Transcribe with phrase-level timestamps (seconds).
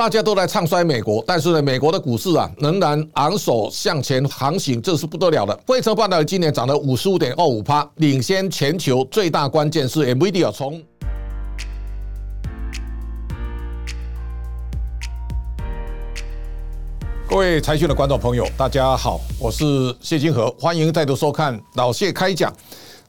[0.00, 5.54] 大家都在唱衰美国，但是呢，美国的股市啊仍然昂首向前航行，这是不得了的。
[5.66, 9.06] 汇成半导体今年涨了五十五点二五趴，领先全球。
[9.10, 10.82] 最大关键是 NVIDIA 从。
[17.28, 22.50] 各位财讯的观众朋友，大家好，我是谢金河，欢迎再度收看老谢开讲。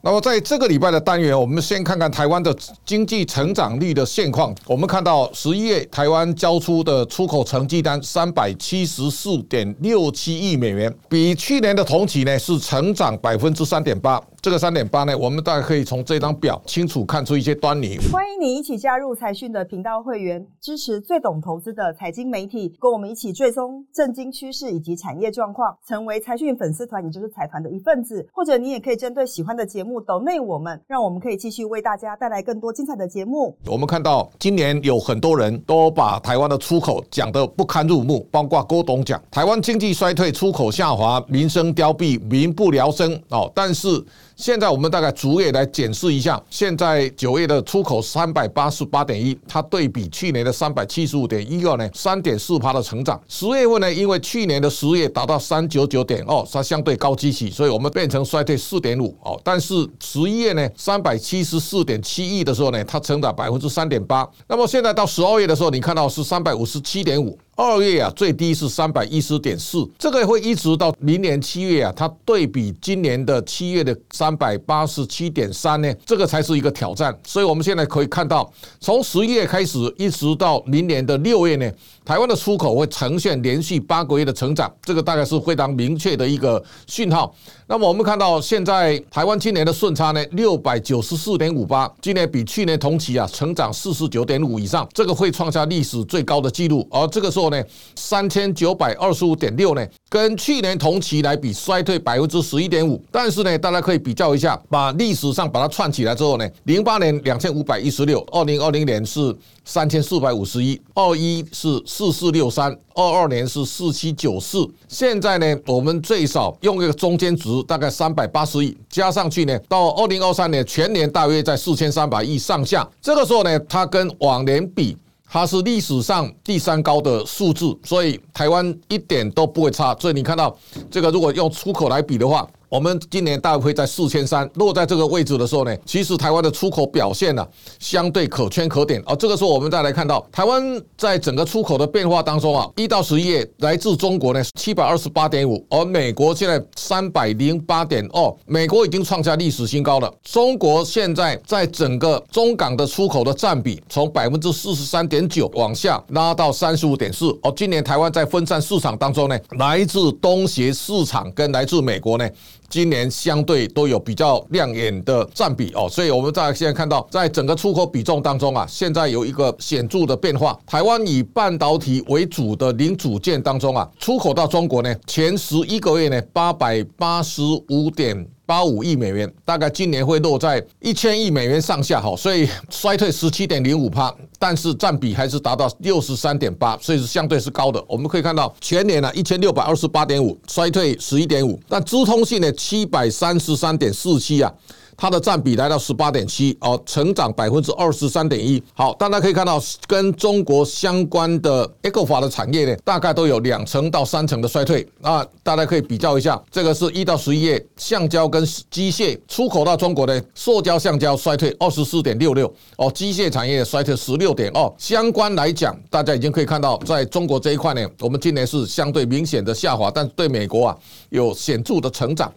[0.03, 2.51] 那么在这个礼拜的单元，我们先看看台湾的
[2.83, 4.51] 经济成长率的现况。
[4.65, 14.19] 我们看到十一月台湾交出的出口成绩单三百七十四点六七亿美元，比去年的同期呢是成长百分之三点八。
[14.41, 17.99] 这个三点八呢，我们大概可以从这张表清楚看出一些端倪。
[18.11, 28.27] 欢迎你一起加入财讯的频道会员，支持最懂投资的财经媒体，跟我们一起追踪震惊趋势以及产业状况，成为财讯粉丝团，也就是财团的一份子。
[28.33, 33.57] 或者你也可以针对喜欢的节目抖内我们，让我们可以继续为大家带来更多精彩的节目。
[33.65, 44.05] 我们看到今年有很多人都把台湾的出口讲得不堪入目，包括郭董讲台湾经济衰退、出口下滑、民生凋敝、民不聊生哦，但是。
[44.41, 53.21] 现在我们大概逐月来检视一下，现在九月的出口三百八十八点一，它对比去年的三百七十五点一个呢，三点四趴的成长。
[53.27, 59.39] 十月份呢，因为去年的十月达到三九九点二，它相对高基期，所以我们变成衰退四点五哦。
[59.43, 64.27] 但是十一月呢，三百七十四点七亿的时候呢，它成长百分之三点八。
[64.47, 67.37] 那么现在到十二月的时候，你看到是三百五十七点五。
[67.61, 77.15] 二月啊，最低是三百一十点四，这个会一直到明年七月啊，它对比今年的七月的三百八十七点三呢，这个才是一个挑战。
[77.23, 81.71] 所以我们现在可以看到，从十月开始一直到明年的六月呢，
[82.03, 87.31] 台湾的出口会呈现连续八个月的成长，这个大概是非常明确的一个讯号。
[87.67, 96.87] 那么我们看到现在台湾今年的顺差呢，六百九十四点五八，今年比去年同期啊成长四十九点五以上，这个会创下历史最高的纪录。
[96.89, 97.50] 而这个时候。
[97.51, 97.63] 呢，
[97.95, 102.99] 三千九百二十五点六呢，跟去年同期来比衰退百分之十一点五。
[103.11, 114.67] 但是呢，大家可以比较一下，把历史上把它串起来之后呢，零八年两千五百一十六，二零二零年是三千四百五十一，二一是四四六三，二二年是四七九四。
[114.87, 122.89] 现在呢，我们最少用一个中间值，大概三百八十亿加上去呢，到二零二三年全年大约在四千三百亿上下。
[123.01, 124.97] 这个时候呢，它跟往年比。
[125.33, 129.95] 它是历史上第三高的数字，所以台湾一点都不会差。
[129.95, 130.53] 所以你看到
[130.89, 132.45] 这个，如果用出口来比的话。
[132.71, 137.45] 我们今年大概会在四千三落在这个位置的时候呢，其实台湾的出口表现呢
[137.79, 139.03] 相对可圈可点。
[139.05, 150.09] 而这个时候我们再来看到台湾在整个出口的变化当中啊，一到十一月来自中国呢七百二十八点五，而美国现在三百零八点二，美国已经创下历史新高了。
[150.23, 157.37] 中国现在在整个中港的出口的占比从百分之四十三点九往下拉到三十五点四。
[157.43, 162.25] 而今年台湾在分散市场当中呢，来自东协市场跟来自美国呢。
[162.71, 170.57] 今年相对都有比较亮眼的占比哦，所以我们在现在看到，在整个出口比重当中啊，现在有一个显著的变化。
[170.65, 178.25] 台湾以半导体为主的零组件当中啊，出口到中国呢，前十一个月呢，八百八十五点。
[178.51, 187.81] 八五亿美元，大概今年会落在一千亿美元上下，哈，所以衰退十七点零五帕，但是占比还是达到六十三点八，所以是相对是高的。
[187.87, 194.53] 我们可以看到全年呢一千六百二十八点五，衰退十一点五，但资通信呢七百三十三点四七啊。
[194.95, 198.61] 它的占比来到十八点七哦，成长百分之二十三点一。
[198.73, 204.87] 好，大家可以看到，跟中国相关的 Eco 法的产业呢，大概都有两成到三成的衰退。
[204.99, 214.73] 那大家可以比较一下，这个是一到十一月，橡胶跟机械出口到中国的塑胶、橡胶衰退二十四点六六哦，机械产业衰退十六点二。
[214.77, 220.77] 相关来讲，大家已经可以看到，在中国这一块呢，我们今年是相对明显的下滑，但对美国啊
[221.09, 222.31] 有显著的成长。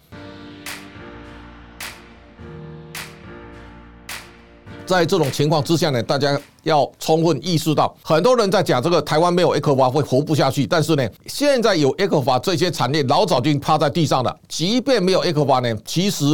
[4.86, 10.66] 在这种情况之下呢，大家要充分意识到，很多人在讲这个台湾没有 A 克法会活不下去。
[10.66, 14.34] 但是呢，现在有 A 克法，这些产业老早就趴在地上了。
[14.48, 16.24] 即便没有 A 克法呢，其实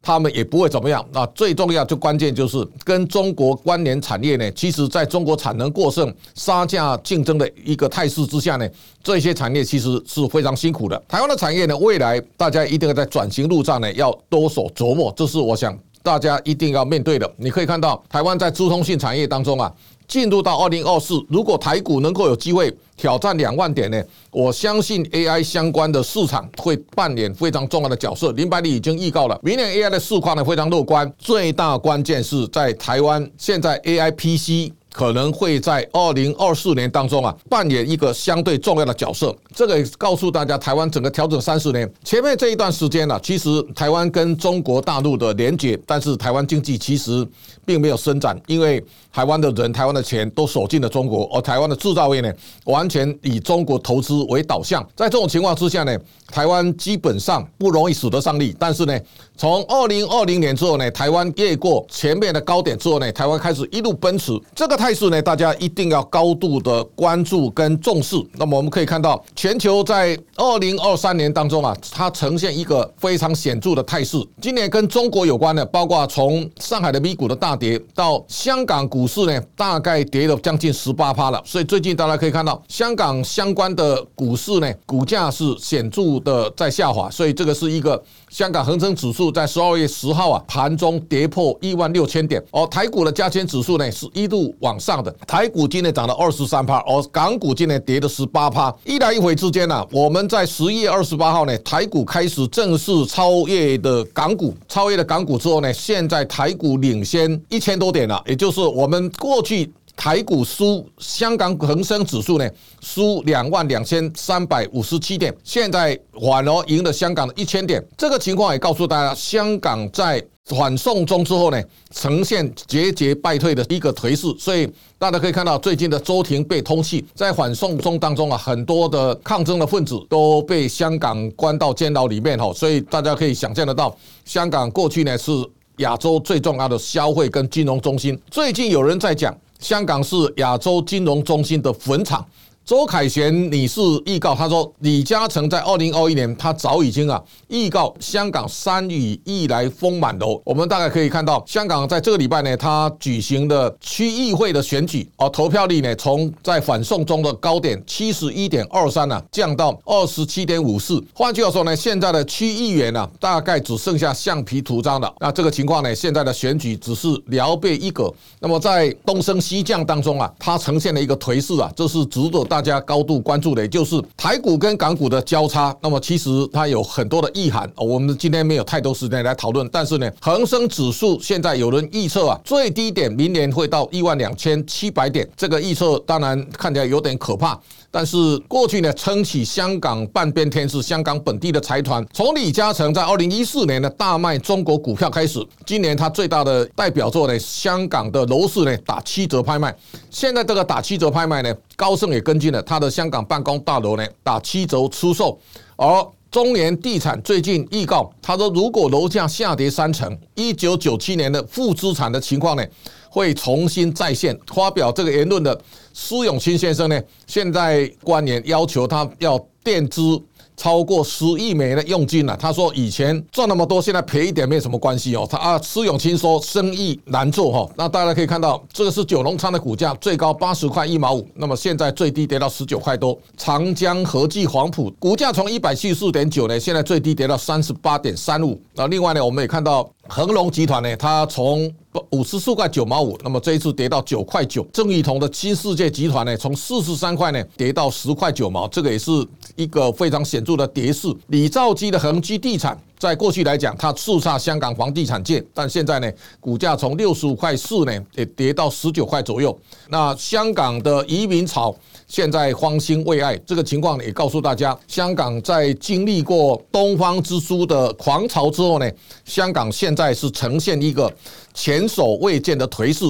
[0.00, 1.04] 他们也不会怎么样。
[1.12, 8.68] 那最重要、就关键就是跟中国关联产业呢，其实在中国产能过剩、杀价竞争的一个态势之下呢，
[9.02, 11.02] 这些产业其实是非常辛苦的。
[11.08, 15.12] 台湾的产业呢，未来大家一定要在转型路上呢，要多所琢磨。
[15.16, 15.76] 这是我想。
[16.02, 19.72] 大家一定要面对的，你可以看到台湾在资通信产业当中啊，
[20.06, 28.32] 进入到二零二四，如果台股能够有机会挑战两万点呢，我相信 AI 相关的市场会扮演非常重要的角色。
[28.32, 34.72] 林百里已经预告了，明年 AI 的市况呢非常乐观，最大关键是在台湾现在 AI PC。
[34.92, 39.34] 可能会在二零二四年当中啊扮演一个相对重要的角色。
[39.54, 47.26] 这个告诉大家，台湾整个调整三十年，前面这一段时间呢，其实台湾跟中国大陆的连接，但是台湾经济其实
[47.68, 48.82] 并没有伸展，因为
[49.12, 52.32] 台湾的人、台湾的钱都锁进了中国，而台湾的制造业呢，
[52.64, 54.82] 完全以中国投资为导向。
[54.96, 55.94] 在这种情况之下呢，
[56.28, 58.56] 台湾基本上不容易使得上力。
[58.58, 58.98] 但是呢，
[59.36, 64.32] 从二零二零年之后呢，台湾越过前面的高点之后呢，台湾开始一路奔驰。
[64.54, 68.16] 这个态势呢，大家一定要高度的关注跟重视。
[68.38, 74.16] 那么我们可以看到，全球在二零二三年当中啊，它呈现一个非常显著的态势。
[74.40, 81.42] 今年跟中国有关的，包括从上海的 V 股的大跌，到香港股市呢，大概跌了将近十八趴了。
[81.44, 87.10] 所以最近大家可以看到，香港相关的股市呢，股价是显著的在下滑。
[87.10, 95.10] 所以这个是一个香港恒生指数在十二月十号啊盘中跌破一万六千点，而台股的加权指数呢是一度往上的。
[95.26, 98.74] 台股今天涨了二十三趴，而港股今天跌了十八趴。
[98.84, 109.72] 一来一回之间呢，我们在十一月二十八号呢，台股开始正式超越的港股，超越了港股之后呢，现在台股领先一千多点了，也就是我们过去。
[109.98, 112.48] 台股输香港恒生指数呢，
[112.80, 117.84] 输两万两千三百五十七点，现在反而赢了香港的一千点。
[117.96, 121.60] 这个情况也告诉大家，香港在反送中之后呢，
[121.90, 124.32] 呈现节节败退的一个颓势。
[124.38, 132.52] 所以大家可以看到，最近的周庭被通缉，在反送中当中啊，很多的抗争的分子都被香港关到监牢里面哈。
[132.54, 133.92] 所以大家可以想象得到，
[134.24, 135.32] 香港过去呢是
[135.78, 138.16] 亚洲最重要的消费跟金融中心。
[138.30, 139.36] 最近有人在讲。
[139.58, 142.24] 香港是亚洲金融中心的坟场。
[142.68, 147.18] 周凯旋女士预告，他说李嘉诚在二零二一年，他早已经啊
[147.48, 150.38] 预告香港山雨欲来风满楼。
[150.44, 161.02] 我们大概可以看到，香港在这个礼拜呢，他举行的区议会的选举，而投票率呢，从在反送中的高点七十一点二三呢，降到二十七点五四。
[161.14, 165.10] 换句话说呢，现在的区议员呢，大概只剩下橡皮图章了。
[165.20, 168.12] 那这个情况呢，现在的选举只是聊备一格。
[168.40, 172.57] 那么在东升西降当中啊，它呈现了一个颓势啊，这是值得大。
[172.58, 175.72] 大家高度关注的，也就是台股跟港股的交叉。
[175.80, 179.68] 那么其实它有很多的意涵，我们今天没有太多时间来讨论。
[179.70, 185.24] 但是呢，恒生指数现在有人预测啊，最低点明年会到一万两千七百点。
[185.36, 187.56] 这个预测当然看起来有点可怕。
[187.90, 199.74] 但是过去呢，撑起香港半边天是香港本地的财团，从李嘉诚在二零一四年呢大卖中国股票开始，今年他最大的代表作呢，香港的楼市呢打七折拍卖。
[200.10, 205.38] 现在这个打七折拍卖呢，高盛也跟进了他的香港办公大楼呢打七折出售，
[205.76, 212.64] 而中原地产最近预告，他说如果楼价下跌三成，一九九七年的负资产的情况呢？
[213.10, 214.38] 会重新再现。
[214.54, 215.58] 发表这个言论的
[215.94, 220.20] 施永清先生呢，现在官员要求他要垫资。
[220.58, 222.36] 超过十亿美元的佣金了。
[222.36, 225.26] 他说以前赚那么多，现在赔一点没什么关系哦。
[225.30, 227.72] 他啊，施永清说生意难做哈。
[227.76, 233.16] 那大家可以看到，这个是九龙仓的股价最高八十块一毛五，那么现在最低跌到十九块多。
[233.36, 238.60] 长江和记黄埔股价从一百七十四点九呢，现在最低跌到三十八点三五。
[238.74, 241.72] 那另外呢，我们也看到恒隆集团呢，它从
[242.10, 244.66] 五十四块九毛五，那么这一次跌到九块九。
[244.72, 249.10] 郑裕彤的新世界集团呢，从四十三块呢跌到十块九毛，这个也是
[249.56, 251.08] 一个非常显著的跌势。
[251.28, 259.56] 李兆基的恒基地产，在过去来讲，它叱咤香港房地产界，但现在呢，股价从六十五块四呢，也跌到十九块左右。
[259.88, 261.74] 那香港的移民潮。
[262.08, 268.90] 现在方兴未艾，这个情况也告诉大家，香港在经历过东方之珠的狂潮之后呢，
[269.26, 271.12] 香港现在是呈现一个
[271.52, 273.04] 前所未见的颓势。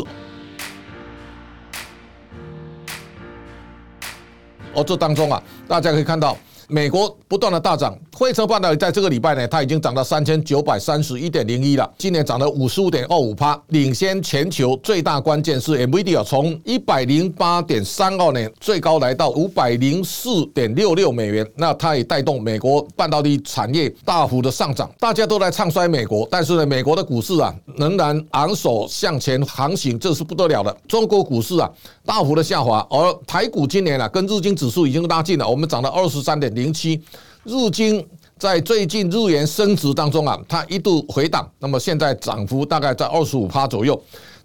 [4.75, 6.37] 而这当中啊，大家可以看到。
[6.71, 14.79] 美国不断的大涨，汇成半导体在这个礼拜呢，它已经涨到三千九百三十一点零一了，今年涨了五十五点二五趴，领先全球。
[14.83, 24.91] 最大关键是 NVIDIA 从一百零八点三二年最高来到五百零四点六六美元，那它也带动美国半导体产业大幅的上涨。
[25.01, 30.77] 大家都在唱衰美国，但是呢，美国的股市啊仍然昂首向前航行，这是不得了的。
[30.87, 31.71] 中国股市啊
[32.05, 36.58] 大幅的下滑，而台股今年啊跟日经指数已经拉近了，我们涨了二十三点。
[36.59, 37.01] 零七
[37.45, 38.05] 日经
[38.37, 44.01] 在最近日元升值当中啊，它一度回档，那么现在涨幅大概在二十五趴左右。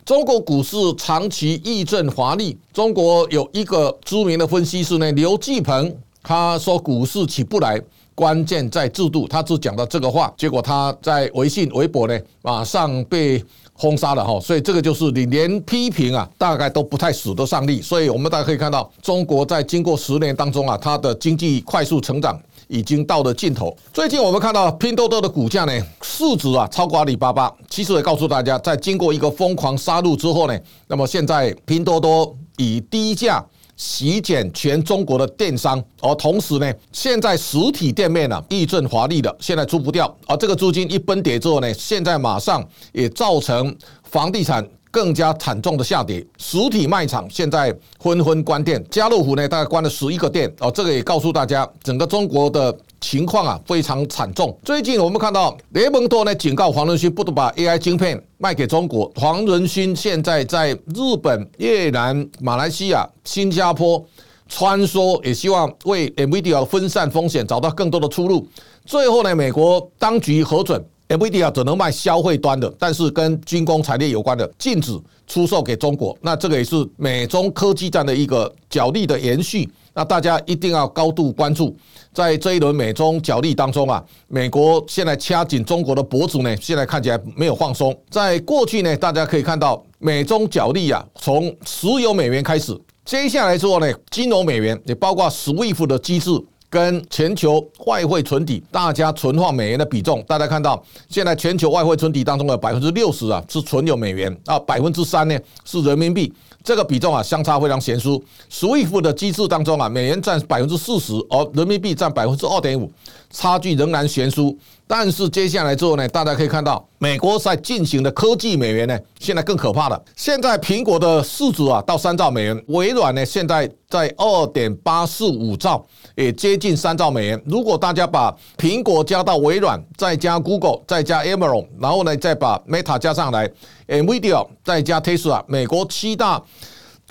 [0.06, 7.82] 中国股市长期益振华丽，中国有一个知名的分析师呢，刘继鹏，他说股市起不来，
[8.14, 13.44] 关键在制度，他只讲到这个话，结果他在微信、微博呢，马上被
[13.78, 17.82] 封杀了哈，所以这个就是你连批评啊，大概都不太使得上力。
[17.82, 23.76] 所以我们大家可以看到，中国在经过十年当中啊，它的经济快速成长已经到了尽头。
[23.92, 27.52] 最近我们看到拼多多的股价呢，市值啊超过阿里巴巴。
[27.70, 33.44] 其实也告诉大家，在经过一个疯狂杀戮之后呢，那么现在拼多多以低价。
[33.76, 52.76] 席卷全中国的电商，而同时呢，现在实体店面呢亦正华丽的，现在租不掉，而这个租金一崩跌之后呢，现在马上也造成房地产更加惨重的下跌，实体卖场现在纷纷关店，家乐福呢大概关了十一个店，哦，这个也告诉大家，整个中国的。
[53.04, 54.58] 情况啊非常惨重。
[54.64, 59.12] 最近我们看到雷蒙多呢警告黄仁勋，不得把 AI 晶片卖给中国。
[59.18, 64.04] 黄仁勋现在在日本、越南、马来西亚、新加坡
[64.48, 68.48] 穿梭，也希望为 NVIDIA 分散风险，找到更多的出路。
[68.86, 76.18] 最后呢，美国当局核准 NVIDIA 只能卖消费端的，但是跟军工产业有关的禁止出售给中国。
[76.22, 79.70] 那这个也是美中科技战的一个角力的延续。
[79.96, 81.76] 那大家一定要高度关注，
[82.12, 87.96] 在这一轮美中角力当中啊，美国现在掐紧中国的脖子呢，现在看起来没有放松。
[88.10, 96.32] 在过去呢，大家可以看到美中角力啊，从石油美元开始，接下来之后呢，金融美元也包括 SWIFT 的机制
[96.72, 106.34] 跟全球外汇存底，大家存放美元的比重，大家看到现在全球外汇存底当中的百分之六十啊是存有美元啊，百分之三呢是人民币。
[106.64, 108.24] 这个比重啊，相差非常悬殊。
[108.50, 112.90] SWIFT 的机制当中啊，美元占百分之四十，而人民币占百分之二点五，
[113.30, 114.58] 差距仍然悬殊。
[114.88, 120.02] 但是接下来之后呢，大家可以看到，美国在进行的科技美元呢，现在更可怕了。
[120.16, 125.84] 现在苹果的市值啊，到三兆美元；微软呢，现在在二点八四五兆，
[126.16, 127.42] 也接近三兆美元。
[127.46, 133.50] 如果大家把苹果加到微软，再加 Google，再加 Amazon，然后呢，再把 Meta 加上来
[133.88, 136.42] ，Nvidia 再加 Tesla，美国七大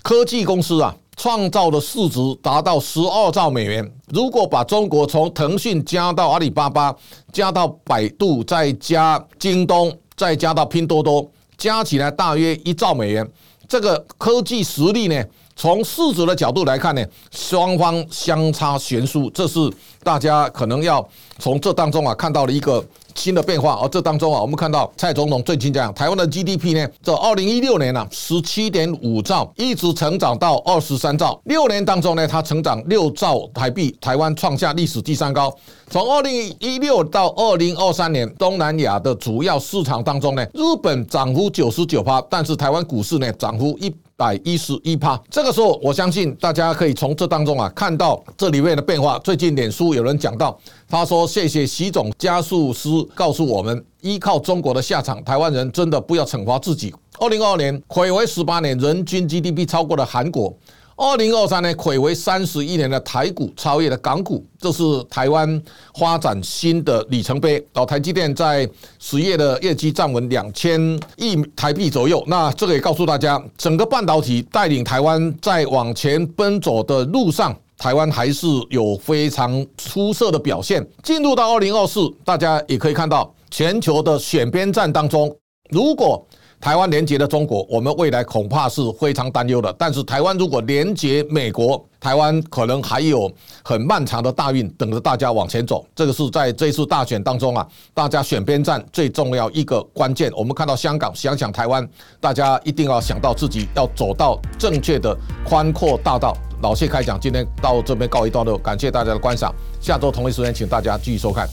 [0.02, 0.94] 科技公司啊。
[1.14, 3.88] 创造的市值达到十二兆美元。
[4.09, 6.92] 如果把中国从腾讯加到阿里巴巴，
[7.30, 13.30] 加到百度，再加京东，再加到拼多多，加起来大约一兆美元。
[13.68, 19.30] 这个科技实力呢，从市值的角度来看呢，双方相差悬殊。
[19.30, 19.59] 这是
[20.02, 21.06] 大家可能要
[21.38, 22.85] 从这当中啊看到了一个。
[23.14, 35.54] 新的变化，而这当中啊，我们看到蔡总统最近讲，台湾的 GDP 呢，这二零一六年呢，十七点五兆，一直成长到二十三兆，六年当中呢，它成长六兆台币，台湾创下历史第三高。
[35.90, 43.94] 从二零一六到二零二三年，东南亚的主要市场当中呢，日本涨幅九十九%，但是台湾股市呢，涨幅一。
[44.23, 49.19] 百一十一趴，这个时候我相信大家可以从这当中啊看到这里面的变化。
[49.19, 50.57] 最近脸书有人讲到，
[50.88, 60.57] 他说：“谢谢习总加速师告诉我们，依靠中国的下场，台湾人真的不要惩罚自己。”二零二二年，魁为十八年，人均 GDP 超过了韩国。
[61.02, 65.61] 二零二三年，魁为三十一年的台股超越了港股，这是台湾
[65.99, 67.61] 发展新的里程碑。
[67.75, 68.68] 哦，台积电在
[69.00, 70.80] 十月的业绩站稳两千
[71.16, 72.23] 亿台币左右。
[72.28, 80.87] 那这个也告诉大家，整个半导体带领台湾在往前奔走的路上，台湾还是有非常出色的表现。
[81.02, 85.37] 进入到二零二四，大家也可以看到，全球的选边站当中，
[85.71, 86.25] 如果
[86.62, 89.75] 台湾连接的中国，我们未来恐怕是非常担忧的。
[89.76, 93.28] 但是台湾如果连接美国，台湾可能还有
[93.64, 95.85] 很漫长的大运等着大家往前走。
[95.92, 100.31] 这个是在这次大选当中啊，大家选边站最重要一个关键。
[100.37, 101.85] 我们看到香港，想想台湾，
[102.21, 106.33] 大家一定要想到自己要走到正确的宽阔大道。
[106.62, 109.52] 老谢开讲，今天到这边告一段落，感谢大家的观赏。
[109.81, 111.45] 下周同一时间，请大家继续收看。